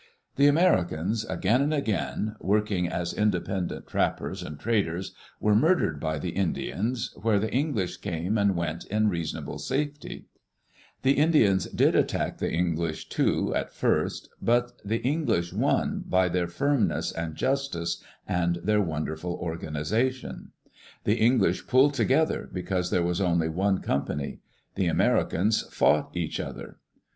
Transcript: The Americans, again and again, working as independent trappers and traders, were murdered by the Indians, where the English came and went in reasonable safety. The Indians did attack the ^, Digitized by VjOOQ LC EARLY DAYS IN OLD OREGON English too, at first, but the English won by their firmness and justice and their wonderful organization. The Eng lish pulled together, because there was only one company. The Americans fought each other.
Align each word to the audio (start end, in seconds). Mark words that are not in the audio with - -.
The 0.35 0.47
Americans, 0.47 1.25
again 1.25 1.61
and 1.61 1.71
again, 1.71 2.35
working 2.39 2.87
as 2.89 3.13
independent 3.13 3.85
trappers 3.85 4.41
and 4.41 4.59
traders, 4.59 5.13
were 5.39 5.53
murdered 5.53 5.99
by 5.99 6.17
the 6.17 6.31
Indians, 6.31 7.13
where 7.21 7.37
the 7.37 7.53
English 7.53 7.97
came 7.97 8.35
and 8.35 8.55
went 8.55 8.83
in 8.85 9.09
reasonable 9.09 9.59
safety. 9.59 10.25
The 11.03 11.11
Indians 11.11 11.67
did 11.67 11.93
attack 11.93 12.39
the 12.39 12.47
^, 12.47 12.49
Digitized 12.49 12.51
by 12.51 12.51
VjOOQ 12.51 12.51
LC 12.51 12.51
EARLY 12.51 12.57
DAYS 12.57 12.57
IN 12.57 12.73
OLD 12.73 12.79
OREGON 12.79 12.85
English 12.87 13.09
too, 13.09 13.55
at 13.55 13.73
first, 13.73 14.29
but 14.41 14.71
the 14.83 14.97
English 15.03 15.53
won 15.53 16.03
by 16.07 16.29
their 16.29 16.47
firmness 16.47 17.11
and 17.11 17.35
justice 17.35 18.03
and 18.27 18.55
their 18.55 18.81
wonderful 18.81 19.33
organization. 19.33 20.51
The 21.03 21.21
Eng 21.21 21.37
lish 21.37 21.67
pulled 21.67 21.93
together, 21.93 22.49
because 22.51 22.89
there 22.89 23.03
was 23.05 23.21
only 23.21 23.49
one 23.49 23.81
company. 23.81 24.39
The 24.73 24.87
Americans 24.87 25.61
fought 25.71 26.09
each 26.17 26.39
other. 26.39 26.77